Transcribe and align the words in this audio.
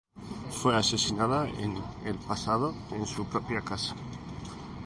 Fue 0.49 0.75
asesinada 0.75 1.47
en 1.47 1.75
el 2.05 2.15
pasado 2.15 2.73
en 2.91 3.05
su 3.05 3.23
propia 3.27 3.61
casa. 3.61 3.93